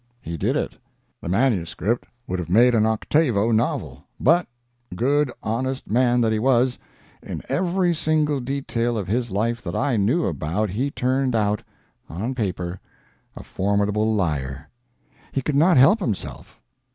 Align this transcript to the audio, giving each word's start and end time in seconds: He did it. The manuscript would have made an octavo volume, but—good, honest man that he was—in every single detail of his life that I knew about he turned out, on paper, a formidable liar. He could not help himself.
He 0.19 0.35
did 0.35 0.55
it. 0.55 0.75
The 1.21 1.29
manuscript 1.29 2.07
would 2.25 2.39
have 2.39 2.49
made 2.49 2.73
an 2.73 2.87
octavo 2.87 3.53
volume, 3.55 4.03
but—good, 4.19 5.31
honest 5.43 5.91
man 5.91 6.21
that 6.21 6.31
he 6.31 6.39
was—in 6.39 7.43
every 7.47 7.93
single 7.93 8.39
detail 8.39 8.97
of 8.97 9.07
his 9.07 9.29
life 9.29 9.61
that 9.61 9.75
I 9.75 9.97
knew 9.97 10.25
about 10.25 10.71
he 10.71 10.89
turned 10.89 11.35
out, 11.35 11.61
on 12.09 12.33
paper, 12.33 12.79
a 13.35 13.43
formidable 13.43 14.11
liar. 14.15 14.69
He 15.31 15.43
could 15.43 15.53
not 15.55 15.77
help 15.77 15.99
himself. 15.99 16.59